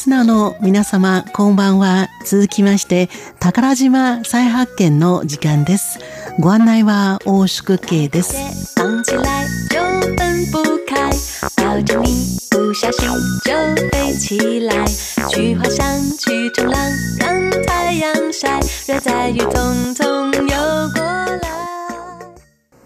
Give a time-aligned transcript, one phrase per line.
[0.00, 2.08] スナーの皆様、こんばんは。
[2.24, 5.98] 続きまして、宝島再発見の時間です。
[6.38, 7.18] ご案内は。
[7.26, 8.34] 大宿慶です。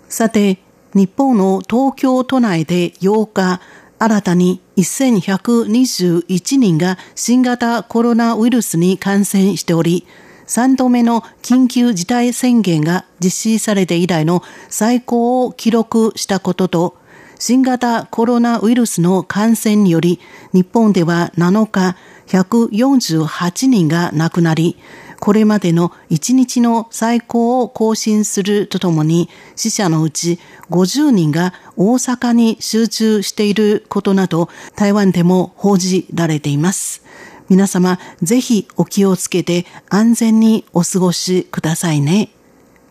[0.09, 0.59] さて、
[0.95, 3.61] 日本の東京都内で8日、
[4.01, 10.07] 新たに1121人が新型コロナウイルスに感染しており、
[10.47, 16.97] 3度目の緊急事態宣言が実施されて以来の最高を記録したことと、
[17.39, 20.21] 新型コロナウイルスの感染により、
[20.53, 24.77] 日本では7日148人が亡くなり、
[25.25, 30.39] これまでの1日の最高を更新するとともに、死者のうち
[30.69, 37.03] 50人が大阪に集中していることなど、台湾でも報じられています。
[37.49, 42.29] 皆様、ぜひお気をつけて安全にお過ごしくださいね。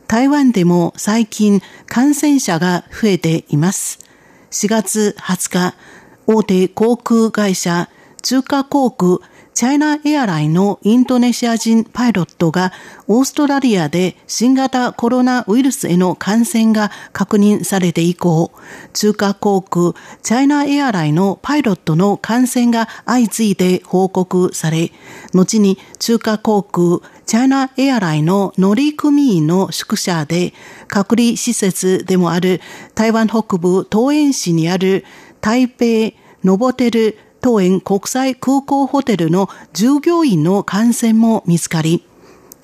[0.07, 3.99] 台湾でも最近感染者が増えています。
[4.49, 5.75] 4月20日、
[6.25, 7.89] 大手航空会社
[8.23, 9.19] 中華航空
[9.53, 12.73] チャイナエアラインのインドネシア人パイロットが
[13.07, 18.51] オーストラリアで新型コロナウイルスへの感染が確認されて以降、
[18.93, 19.93] 中華航空
[20.23, 24.91] チャイナエアラインのパイロットの感染が相次いで報告され、
[25.33, 30.53] 後に中華航空チャイナエアラインの乗組員の宿舎で
[30.87, 32.59] 隔離施設でもある
[32.95, 35.05] 台湾北部東園市にある
[35.41, 42.05] 台北ノボテル当園国際空港ホテルの従業員の感染も見つかり、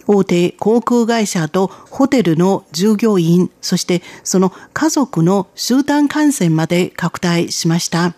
[0.07, 8.15] 大手航空会社とホテルの従業員、そしてその家族の集団感染まで拡大しました。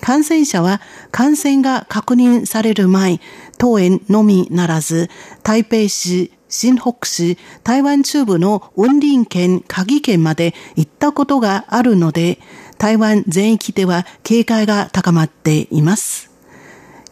[0.00, 3.20] 感染者は感染が確認される前、
[3.58, 5.10] 当園のみならず、
[5.42, 12.38] 台北市、新北市、台湾中部の雲林県、鍵県まで行ったことがあるので、
[12.78, 16.30] 台湾全域では警戒が高まっています。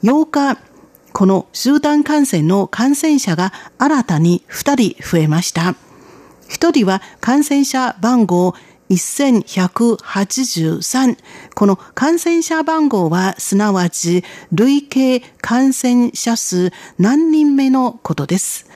[0.03, 0.59] 8日、
[1.13, 5.75] この集団感染の感染者が新たに2人増えました。
[6.49, 8.55] 1人は感染者番号
[8.91, 11.17] 1183。
[11.55, 18.67] この感染者番号はすなわち累計感染者数何人目のことです。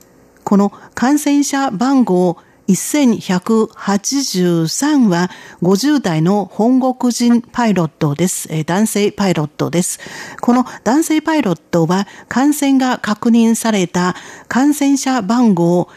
[0.43, 2.37] この感染者番号
[2.69, 5.29] 1183は
[5.63, 8.47] 50代の本国人パイロットです。
[8.65, 9.99] 男性パイロットです。
[10.39, 14.15] この男性パイロットは感染が確認された
[14.47, 15.89] 感染者番号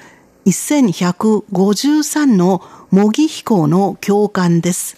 [0.46, 4.96] 1153の模擬飛行の教官です。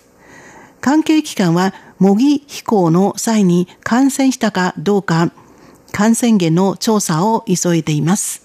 [0.80, 5.32] 関係機関は模擬飛行の際に感染したかどうか
[5.92, 8.43] 感染源の調査を急いでいます。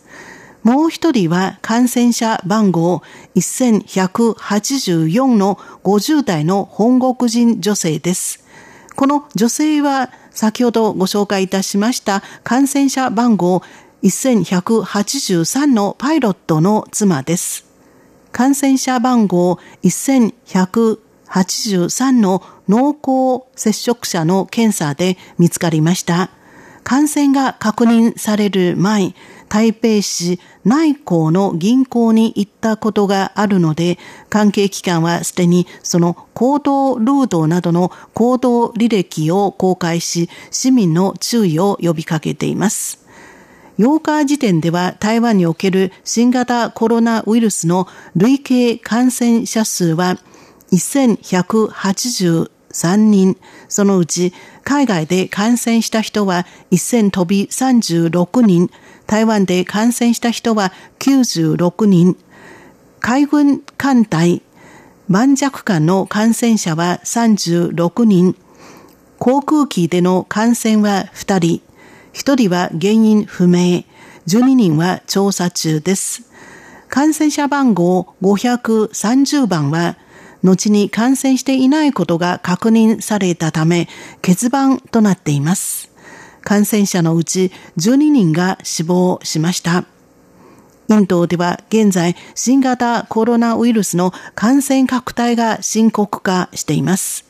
[0.64, 3.02] もう一人は感染者番号
[3.36, 8.44] 1184の50代の本国人女性です。
[8.96, 13.64] この女性は先ほどご紹介いたしました感染者番号
[14.04, 17.66] 1183のパイロットの妻です。
[18.32, 26.30] 感染者番号1183の濃厚接触者の検査で見つかりました。
[26.84, 29.16] 感染が確認される前、
[29.50, 33.98] 台北市内港の銀行に行ったことがあるので、
[34.30, 43.00] 関係機関はすでにその行動ルートなどの行動履歴を公開し、市民の注意を呼びかけています。
[43.80, 50.18] 8日時点では台湾における新型コロナウイルスの累計感染者数は
[50.72, 53.38] 1183人、
[53.70, 54.34] そのうち
[54.64, 58.70] 海外で感染した人は1000飛び36人、
[59.10, 62.16] 台湾で感染した人は96人、
[63.00, 64.44] 海軍艦隊、
[65.08, 68.36] 万弱艦の感染者は36人、
[69.18, 71.62] 航空機での感染は2人、
[72.14, 73.84] 1人は原因不明、
[74.28, 76.22] 12人は調査中です。
[76.88, 79.98] 感染者番号530番は、
[80.44, 83.88] 後に感染していないことが確認されたため、
[84.22, 85.89] 欠番となっています。
[86.50, 89.86] 感染者のうち12人が死亡しました。
[90.88, 97.26] インドでは現在新型コロナウイルスの感染拡大が深刻化しています。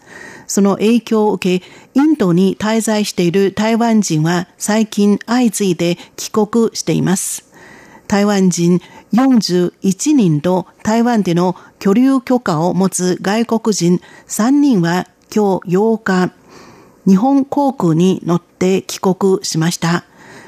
[0.48, 7.44] その影響を受け、インドに滞在している台湾人は最近相次いで帰国しています。
[8.08, 8.80] 台湾人
[9.12, 14.00] 41人と台湾での居留許可を持つ外国人
[14.30, 16.34] 3人は今日8日、
[17.10, 20.06] 日本航空に乗って帰国しました。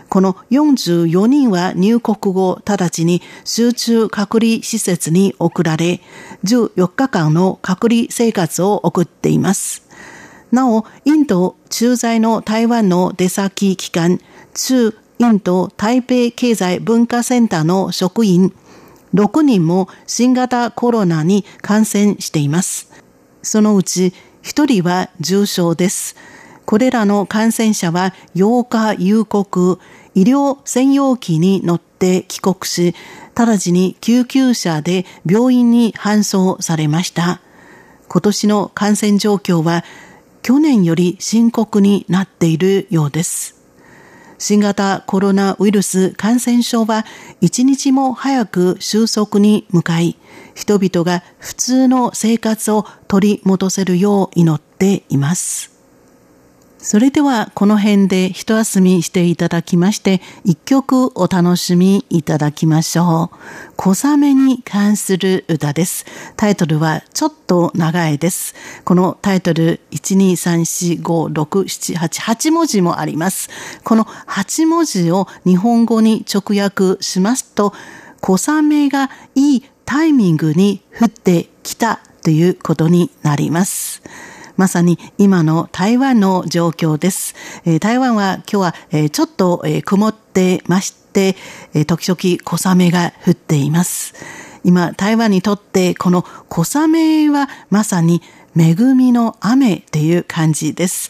[0.10, 6.02] この44人は入国後直ちに集中隔離施設に送られ、
[6.44, 9.88] 14日間の隔離生活を送っています。
[10.52, 14.20] なお、インド駐在の台湾の出先機関、
[14.54, 18.54] 中インド台北経済文化センターの職員
[19.16, 22.92] 6人も新型コロナに感染しています。
[23.42, 26.16] そのうち1人は重症です。
[26.66, 29.78] これらの感染者は8日入国、
[30.16, 32.96] 医療専用機に乗って帰国し、
[33.36, 37.42] 直ちに救急車で病院に搬送されました。
[38.08, 39.84] 今年の感染状況は
[40.42, 43.56] 去年より深刻になっているようです。
[44.38, 47.06] 新型コロナウイルス感染症は
[47.42, 50.18] 一日も早く収束に向かい、
[50.56, 55.71] 人々が普通の生活を取り戻せるよう祈っています。
[56.82, 63.36] それではこの辺で一休みしていただきまして、一曲お楽しみいただきましょう。
[63.78, 66.08] 小雨に関する歌です。
[66.36, 68.56] タイトルはちょっと長いです。
[68.84, 73.52] このタイトル、123456788文字もあります。
[73.84, 77.76] この8文字を日本語に直訳しますと、
[78.22, 84.02] 小雨がいいタイミングに降ってきたということになります。
[84.62, 87.34] まさに今の台湾の状況です。
[87.66, 91.36] えー、台湾は今日は、えー、ちょっと、えー、曇ってまして、
[91.74, 94.14] えー、時々小雨が降っています。
[94.64, 98.22] 今、台湾にとってこの小雨はまさに
[98.56, 101.10] 恵みの雨という感じです。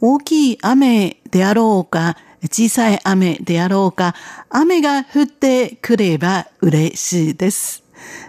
[0.00, 4.14] 大きい雨であろうか、小さい雨であろうか、
[4.48, 7.82] 雨が降ってくれば嬉しいです。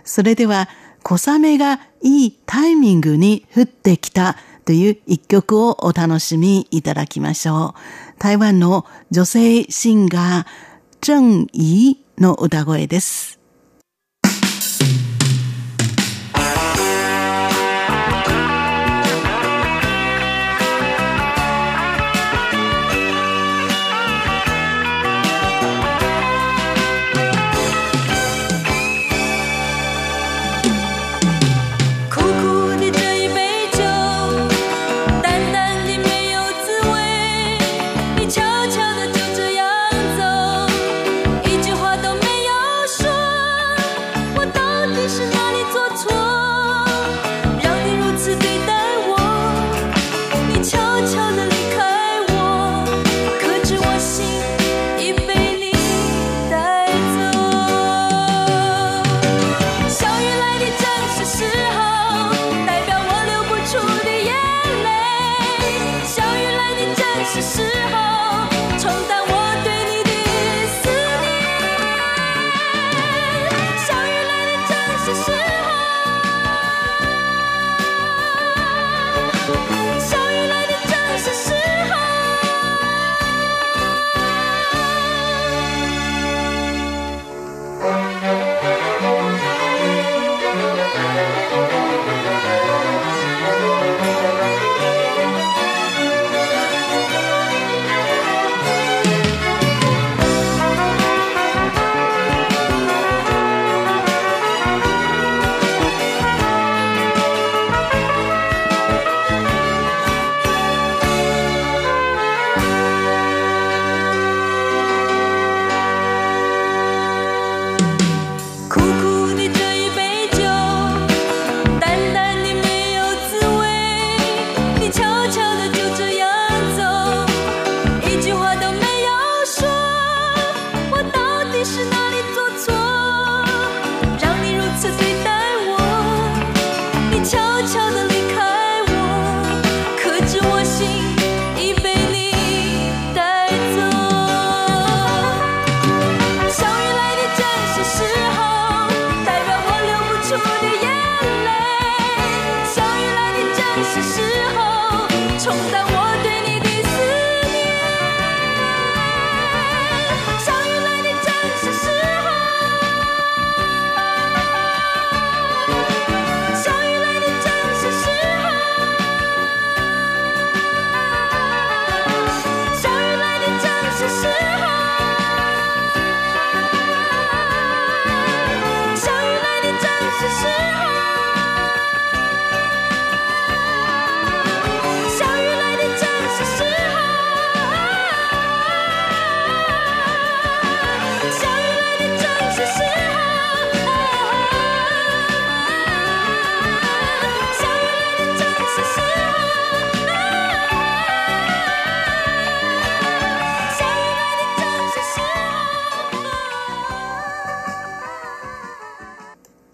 [0.04, 0.68] それでは、
[1.04, 4.36] 小雨がいいタイミングに降ってきた
[4.68, 7.74] という一曲をお楽しみいただきましょ
[8.18, 8.20] う。
[8.20, 10.46] 台湾の女性シンガー、
[11.00, 13.37] 郑怡の歌声です。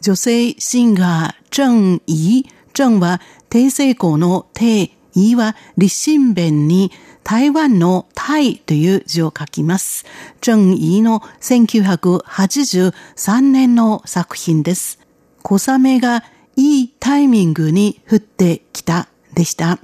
[0.03, 2.45] 女性シンガー、郑怡。
[2.73, 6.91] 郑は帝政公の帝、怡は立身弁に
[7.23, 10.03] 台湾のタイという字を書きます。
[10.41, 14.99] 郑怡の1983年の作品です。
[15.41, 16.25] 小雨が
[16.57, 19.79] いいタイミングに降ってきたでした。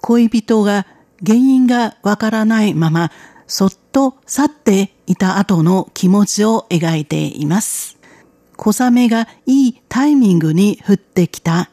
[0.00, 0.86] 恋人が
[1.26, 3.10] 原因がわからないまま
[3.48, 8.01] そっと去っていた後の気持ちを描いています。
[8.64, 11.72] 小雨がいいタイミングに降ってきた。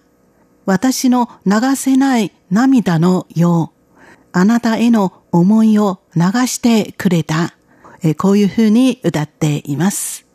[0.65, 4.00] 私の流せない涙のよう。
[4.31, 7.53] あなたへの思いを流してくれた。
[8.01, 10.25] えこういうふうに歌っています。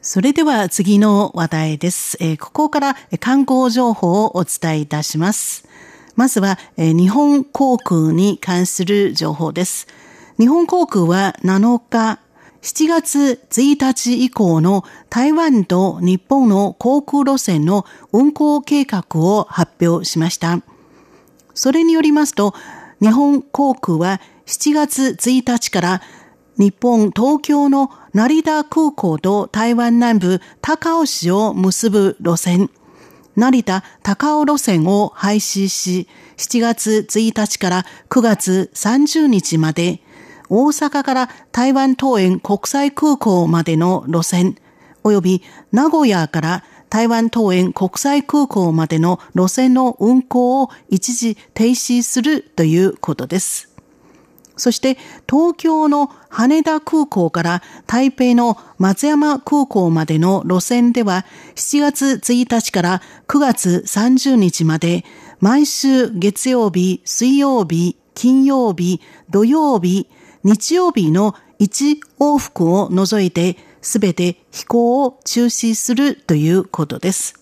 [0.00, 2.16] それでは次の話題です。
[2.20, 5.68] え、ここから観光情報をお伝えいたします。
[6.14, 9.86] まずは、え、日本航空に関する情報です。
[10.38, 12.20] 日本航空は7日、
[12.60, 20.60] 7月1日以降の台湾と日本の航空路線の運航計画を発表しました。
[21.54, 22.52] それによりますと、
[23.00, 26.02] 日本航空は7月1日から
[26.58, 32.68] 日本東京の成田空港と台湾南部高尾市を結ぶ路線、
[33.36, 40.02] 成田高尾路線を廃止し、7月1日から9月30日まで、
[40.48, 44.56] 大阪から台湾東園国際空港までの路線、
[45.04, 53.76] 及び名古屋から台湾東園国際空港までの路線の運行を一時停止するということです。
[54.56, 54.96] そして
[55.28, 61.26] 東京の羽田空港から台北の松山空港までの路線では
[61.56, 65.04] 7月1日から9月30日まで
[65.40, 70.08] 毎週月曜日、水曜日、金曜日、土曜日、
[70.46, 77.34] 日曜日の1往復を除いてすべて飛行を中止するということです。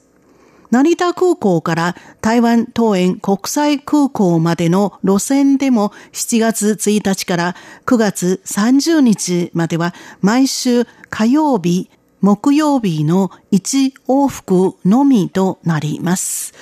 [0.71, 9.93] 成田空港から台湾東園国際空港までの路線でも7月1日から9月30日までは
[10.23, 11.91] 毎週火曜日、
[12.23, 16.55] 木曜日の1往復のみとなります。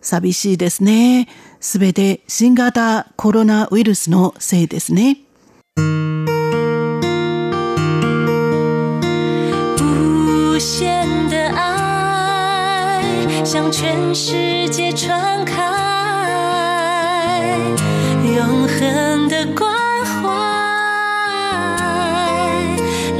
[0.00, 1.28] 寂しいですね。
[1.60, 5.18] すべて新型コロナウイルスのせいですね。
[9.80, 13.02] 无限的爱
[13.44, 15.54] 向全世界传开，
[18.36, 19.72] 永恒的关
[20.04, 20.28] 怀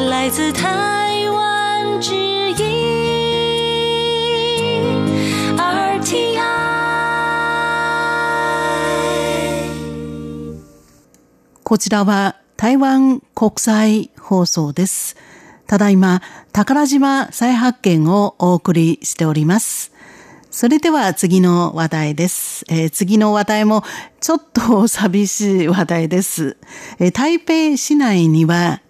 [0.09, 0.90] 来自他。
[11.71, 15.17] こちらは台湾国際放送です。
[15.69, 19.93] ただいま宝島再発見をお送りしております。
[20.51, 22.65] それでは次の話題です。
[22.69, 23.85] えー、次の話題も
[24.21, 26.57] ちょっと寂しい話題です。
[26.99, 28.83] えー、台北市内には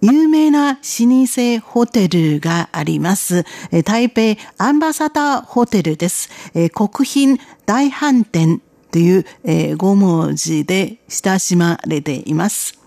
[0.00, 3.44] 有名な老舗ホテルがあります。
[3.70, 6.30] えー、台北アンバサダーホテルです。
[6.52, 8.60] え国賓大飯店
[8.92, 12.78] という、え5文字で親しまれています。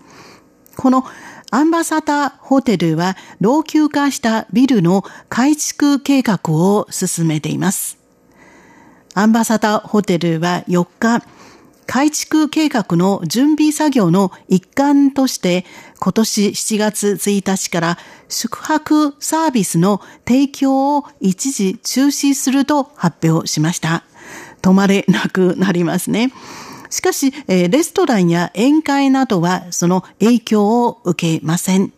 [0.76, 1.04] この
[1.50, 7.98] アンバサダーホテルは老朽化したビルの改築計画を進めています。
[9.14, 11.24] アンバサダーホテルは4日、
[11.86, 15.64] 改築計画の準備作業の一環として
[16.00, 17.98] 今年7月1日から
[18.28, 24.04] 宿泊サービスの提供を一時中止すると発表しました。
[24.66, 26.32] 止まれなくなりますね。
[26.90, 31.92] しかし、レストランや宴会などはその影響を受けません。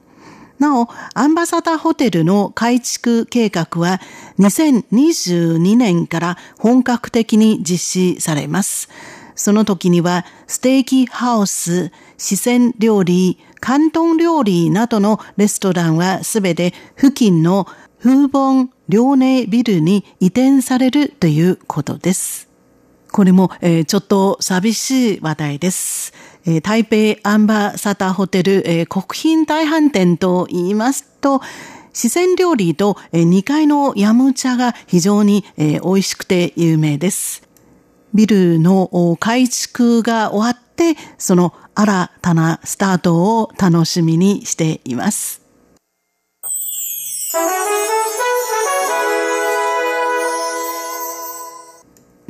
[0.58, 4.00] なお、アンバサダーホテルの改築計画は
[4.38, 7.78] 2022年から本格的に実
[8.16, 8.90] 施されます。
[9.34, 17.66] その時にはステーキハウス、四川料理、広東料理などのレストランはすべて付近の
[18.02, 22.47] 風盆遼寧ビルに移転されるということです。
[23.12, 26.12] これも、えー、ちょっと寂しい話題です。
[26.46, 29.04] えー、台北アンバサダーホテル、えー、国
[29.42, 31.40] 賓大飯店と言いますと、
[31.92, 37.42] 四川料理と、えー、2階のヤム茶が非常に、えー、美味しくて有名です。
[38.14, 45.42] ビルの改築が終わって、その新たなスタートを楽しみにしています。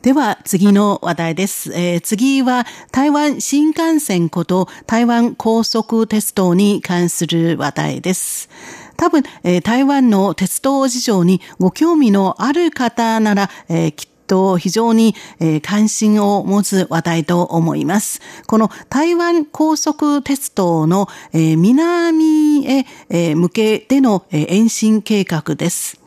[0.03, 1.73] では次の話題です。
[1.73, 8.49] えー、次は台湾新幹線こと台湾高速鉄道に関する話題です。
[8.97, 18.21] 多分、えー、台湾の鉄道事情にご興味のある方なら、えー、きっと非常に、え、関心を持つ話題と思います。
[18.47, 25.98] この台湾高速鉄道の、え、南へ、え、向けての、え、延伸計画です。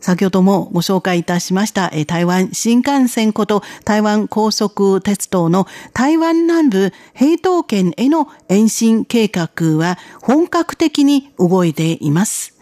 [0.00, 12.54] 先ほどもご紹介いたしました、台湾新幹線こと台湾高速鉄道の台湾南部平等県への延伸計画は本格的に動いています。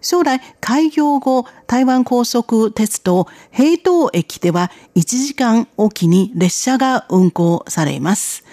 [0.00, 8.44] 将来開業後、台湾高速鉄道平等駅では1時間おきに列車が運行されます。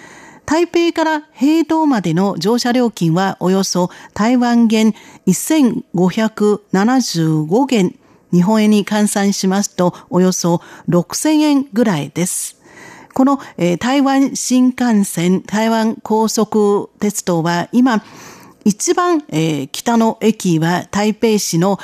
[0.46, 4.92] 台北から平等までの乗車料金はおよそ台湾元
[5.28, 7.94] 1575元
[8.32, 12.60] 日本円に換算しますとおよそ6000円ぐらいです。
[13.14, 18.02] この、えー、台湾新幹線、台湾高速鉄道は今、
[18.64, 21.78] 一番、えー、北の駅は台北市の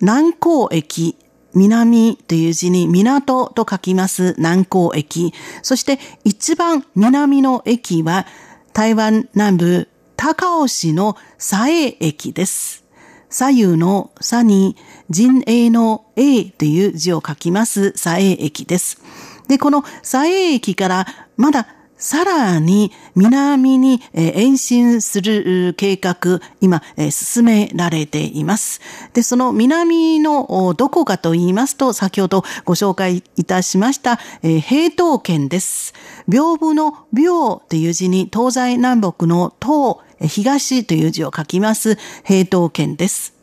[0.00, 1.16] 南港駅、
[1.54, 5.32] 南という字に港と書きます南港駅。
[5.62, 8.26] そして一番南の駅は
[8.72, 12.84] 台湾南部高尾市の佐江駅です。
[13.28, 14.76] 左右の左に
[15.12, 19.00] 陣営の A という字を書きます左営駅です。
[19.46, 28.80] で、この左営駅からまださらに南に延伸する計画、今進められています。
[29.12, 35.94] で、その南のどこかと言いますと、先ほどご紹介いたしました平等県です。
[36.28, 43.41] 屏風の屏という字に東西南北の東、東という字を書きます平等県です。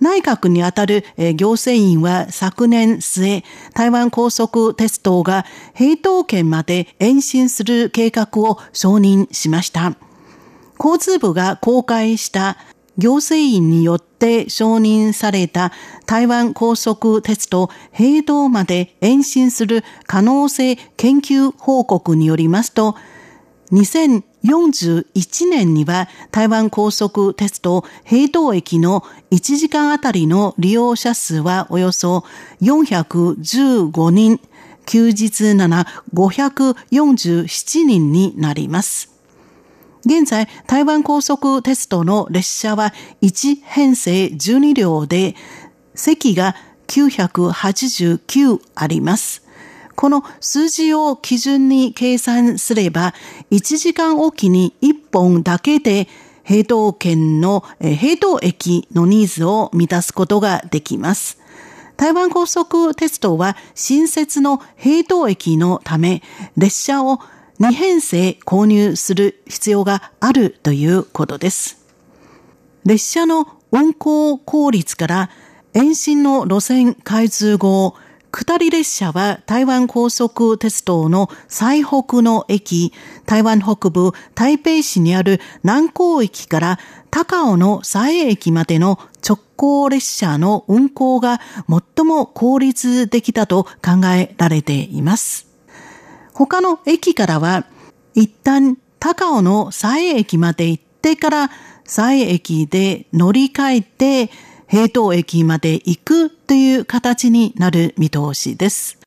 [0.00, 1.04] 内閣にあたる
[1.36, 3.42] 行政院は昨年末、
[3.74, 9.96] 台湾高速鉄道が平等県まで延伸する計画を承認しました。
[10.78, 12.56] 交通部が公開した
[12.96, 15.72] 行政院によって承認された
[16.06, 22.96] 台湾高速鉄道平等まで延伸する可能性研究報告によりますと、
[24.44, 32.24] 41年には台湾高速鉄道平等駅の1時間あたりの利用者数はおよそ
[32.60, 34.40] 415人、
[34.86, 39.10] 休日なら547人になります。
[40.06, 45.34] 現在、台湾高速鉄道の列車は1編成12両で、
[45.94, 46.54] 席が
[46.86, 49.47] 989あります。
[49.98, 53.14] この数字を基準に計算すれば、
[53.50, 56.06] 1時間おきに1本だけで
[56.44, 61.40] 平等圏の平等駅のニーズを満たすことができます。
[61.96, 66.22] 台湾高速鉄道は新設の平等駅のため、
[66.56, 67.18] 列車を
[67.58, 71.76] 2編成購入する必要があるということです。
[72.84, 75.30] 列車の運行効率から
[75.74, 77.96] 延伸の路線開通後、
[78.30, 82.92] 下り列車は台湾高速鉄道の最北の駅、
[83.26, 86.78] 台湾北部台北市にある南港駅から
[87.10, 95.48] 高尾の佐江駅までの直行列車の運行が最も効率的だと考えられています。
[96.34, 97.66] 他の駅からは
[98.14, 101.50] 一旦高尾の佐江駅まで行ってから
[101.84, 104.30] 佐江駅で乗り換えて
[104.68, 108.98] 平等駅まで行くという形になる見通しです。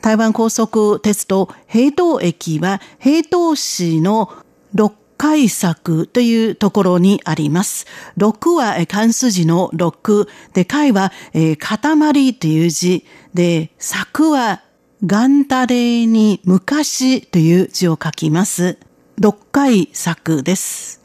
[0.00, 4.32] 台湾高速鉄道平等駅は平等市の
[4.74, 7.86] 六階作というところにあります。
[8.16, 14.62] 六は関数字の六で、階は、えー、塊という字で、作は
[15.00, 18.78] 元垂に昔という字を書きます。
[19.20, 21.01] 六階作です。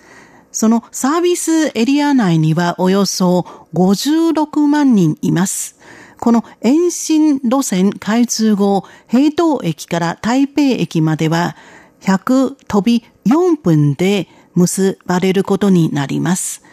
[0.52, 5.78] そのサービスエリア内にはおよそ56万人います。
[6.20, 11.56] この延伸路線開通後、平等駅から台北駅までは
[12.02, 16.64] 100飛び4分で結ばれることになります。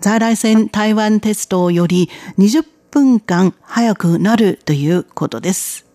[0.00, 5.91] 在来線台湾鉄道より20分間早くなるということです。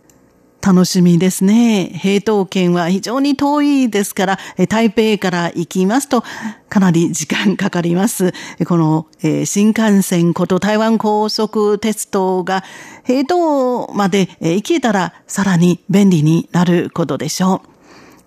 [0.62, 1.91] 楽しみですね。
[1.93, 6.24] 平等県は非常に遠いですから、台北から行きますと
[6.70, 8.34] かなり時間かかります。
[8.65, 12.63] この、えー、新幹線こと台湾高速鉄道が
[13.06, 17.70] 平等まで行けたらさらに便利になることでしょう。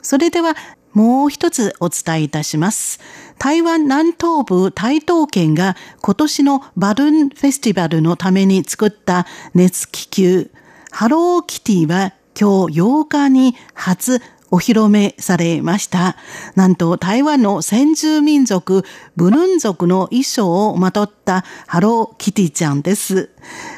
[0.03, 0.55] それでは
[0.93, 3.01] もう一つお伝えいたします。
[3.39, 10.51] 台湾南東部台東県が今年のバルーンフェスティバルのために作った熱気球
[10.91, 16.17] ハローキティは今日8日に初お披露目されました。
[16.55, 18.83] なんと台湾の先住民族、
[19.15, 23.29] ブルン族の衣装をまとったハローキティちゃんです。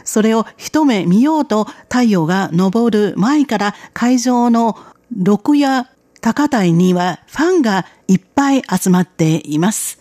[0.04, 4.78] それを一目見ようと太陽が昇る前から会場の
[5.10, 5.88] 六夜
[6.20, 9.98] 高台にはファンがいっぱい集まっています。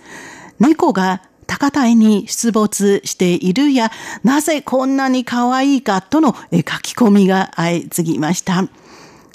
[0.60, 1.24] 猫が
[1.62, 3.91] 高台に出没しているや、
[4.24, 8.67] なぜこんなに可愛いかとの書き込みが相次ぎました。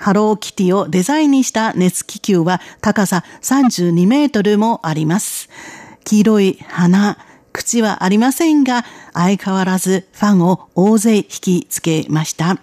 [0.00, 5.48] ハローキティをデザインにした熱気球は高さ32メートルもあります。
[6.02, 7.16] 黄色い花、
[7.52, 12.58] 口はありませんが、相変わらずファンを大勢引きつけました。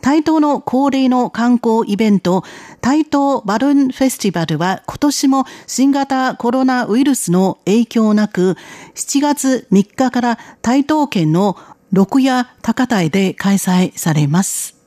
[0.00, 2.42] 台東の恒例の観光イベント、
[2.80, 8.56] 台東バルーンフェスティバルは今年も新型コロナウイルスの影響なく、
[8.94, 11.56] 7月3日から台東県の
[11.92, 14.79] 六夜高台で開催されます。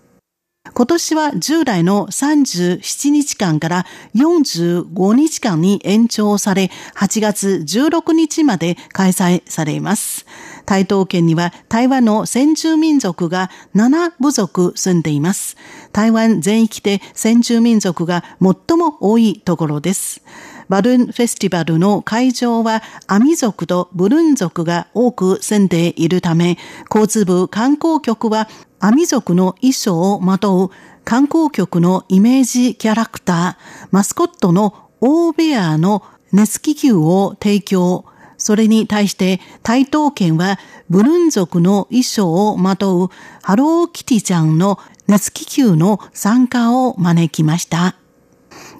[0.71, 10.26] 今年は従来の37日間から45日間に延長され、8月16日まで開催されます。
[10.65, 15.58] 台東県には台湾の先住民族が7部族住んでいます。
[15.91, 20.23] 台湾全域で先住民族が最も多いところです。
[20.69, 26.58] バルーンフェスティバルの会場はアミ族とブルン族が多く住んでいるため、
[26.89, 28.47] 交通部観光局は
[28.84, 30.69] アミ族の衣装をまとう
[31.06, 38.04] 観光局のイメージキャラクター、マスコットのオーベアの熱気球を提供。
[38.36, 43.10] それに対して台東県はブルン族の衣装をまとう
[43.41, 47.96] ハローキティちゃんの熱気球の参加を招きました。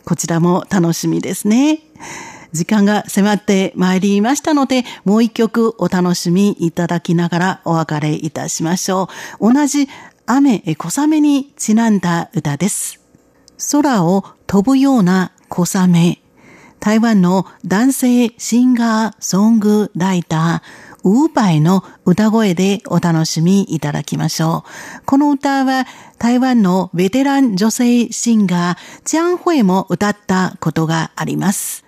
[0.04, 1.80] こちらも楽しみですね。
[2.54, 9.10] 時間が迫ってまいりましたので、もう一曲お楽しみいただきながらお別れいたしましょ
[9.42, 9.54] う。
[9.54, 9.90] 同じ
[10.26, 13.02] 雨、小雨にちなんだ歌です。
[13.72, 16.20] 空を飛ぶような小雨。
[16.80, 24.64] 台湾の男性シンガーソングライター、ウーパイの歌声でお楽しみいただきましょ
[25.02, 25.06] う。
[25.06, 25.86] この歌は
[26.18, 31.83] 台湾のベテラン女性シンガー、チャンホエも歌ったことがあります。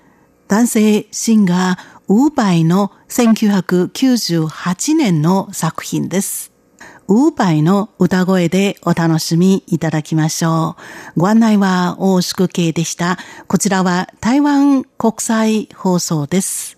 [0.47, 6.51] 男性シンガー、ウーバイの1998年の作品です。
[7.08, 10.75] ウーバイの歌声でお楽しみいただきましょ
[11.15, 11.19] う。
[11.21, 13.17] ご案内は大宿慶でした。
[13.47, 16.74] こちらは台湾国際放送です。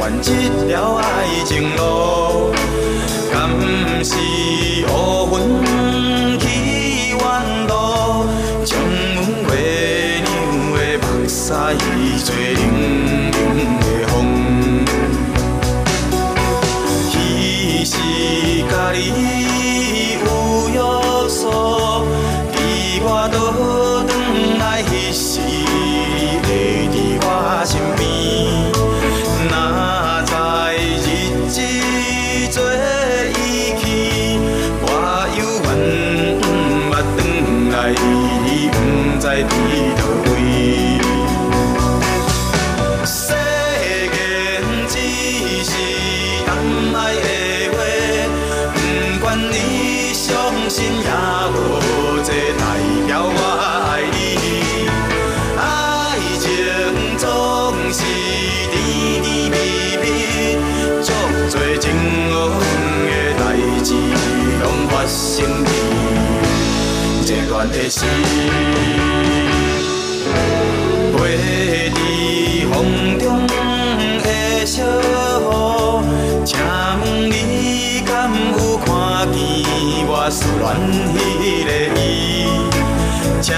[0.00, 0.24] 完一
[0.68, 1.04] 条爱
[1.44, 1.74] 情。
[1.76, 2.52] 路，
[3.32, 3.34] 敢
[4.04, 4.14] 是
[4.88, 4.94] 乌
[5.32, 6.44] 云去
[7.10, 7.18] 远
[7.66, 7.72] 路，
[8.64, 8.68] 将
[9.16, 9.52] 阮月
[10.22, 10.26] 娘
[10.72, 11.52] 的目屎
[49.50, 50.24] 你相
[50.68, 51.10] 信也
[51.52, 51.54] 无
[52.24, 52.62] 这代
[53.06, 53.38] 表我
[53.86, 54.14] 爱你。
[55.58, 55.60] 爱
[56.40, 56.44] 情
[57.18, 57.24] 总
[57.92, 57.98] 是
[58.72, 58.74] 甜
[59.22, 59.54] 甜蜜
[60.02, 60.04] 蜜，
[61.02, 61.08] 足
[61.50, 63.42] 多情缘的代
[63.84, 63.88] 志
[64.62, 65.14] 拢发生
[65.64, 65.66] 在
[67.26, 68.00] 这段的时。
[72.72, 72.74] 风
[73.18, 73.48] 中的
[74.66, 76.44] 小雨，
[80.26, 80.66] 我思恋
[81.38, 82.02] 迄个伊？
[83.40, 83.54] 请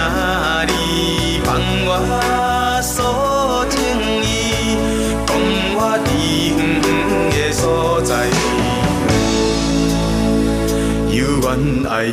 [0.69, 1.49] 你帮
[1.87, 1.91] 我
[2.83, 2.93] 诉
[3.71, 3.75] 情
[4.23, 4.77] 意，
[5.25, 5.31] 讲
[5.79, 6.07] 我伫
[6.59, 6.87] 远远
[7.33, 7.59] 的所
[8.03, 8.13] 在，
[11.09, 11.47] 犹原
[11.89, 12.13] 爱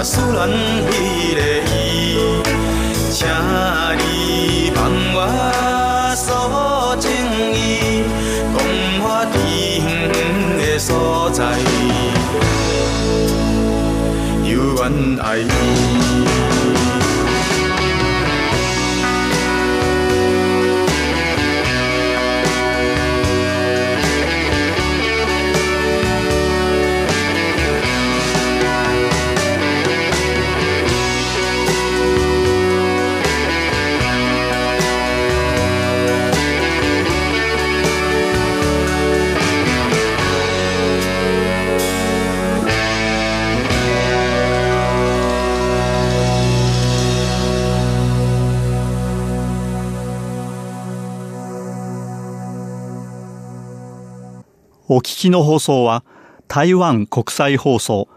[0.00, 0.48] 见我思恋
[0.88, 0.94] 迄
[1.36, 1.40] 个
[1.76, 1.76] 伊？
[3.12, 3.28] 请
[3.98, 4.78] 你帮
[5.12, 5.18] 我
[6.16, 6.24] 诉
[6.98, 7.04] 情
[7.52, 8.02] 意，
[8.56, 8.58] 讲
[9.02, 9.36] 我伫
[9.84, 10.10] 远
[10.56, 10.90] 的所
[11.30, 11.38] 在，
[14.48, 14.82] 犹原
[15.22, 15.99] 爱伊。
[54.92, 56.02] お聞きの放送は
[56.48, 58.08] 台湾国際放送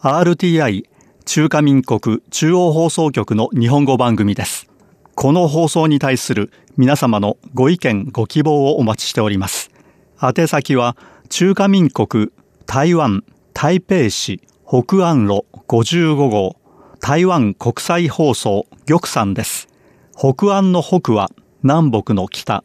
[0.00, 0.88] RTI
[1.26, 4.66] 中華民国中央放送局の日本語番組です。
[5.14, 9.70] この放送に対する皆様のご意見ご希望をお待ちしております。
[10.22, 10.96] 宛先は
[11.28, 12.30] 中華民国
[12.64, 16.56] 台湾台北市北安路55号
[17.02, 19.68] 台湾国際放送玉山です。
[20.16, 21.30] 北安の北は
[21.62, 22.64] 南北の北、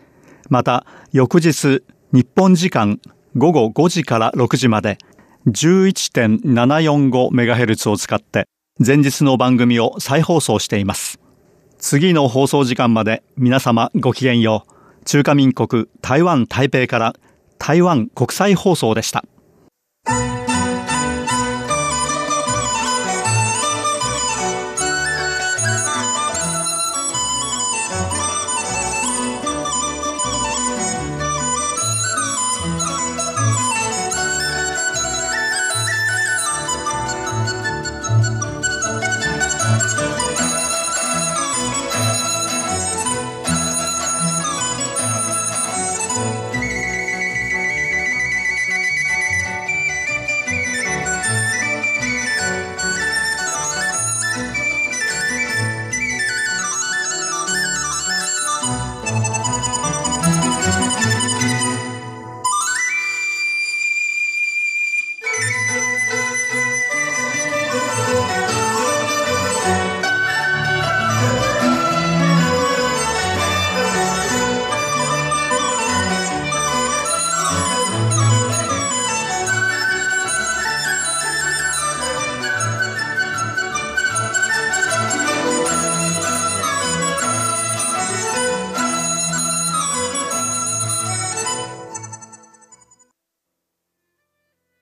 [0.49, 2.99] また、翌日日本時間
[3.37, 4.97] 午後5時から6時まで
[5.47, 11.17] 11.745MHz を使って前日の番組を再放送しています。
[11.77, 14.71] 次の放送時間まで皆様ごきげんよう。
[15.05, 17.15] 中華民国台湾台北から
[17.61, 19.23] 台湾国際放送でした。